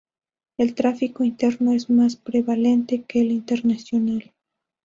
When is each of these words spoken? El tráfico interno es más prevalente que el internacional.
El 0.57 0.73
tráfico 0.73 1.23
interno 1.23 1.73
es 1.73 1.87
más 1.91 2.15
prevalente 2.15 3.03
que 3.07 3.21
el 3.21 3.29
internacional. 3.31 4.33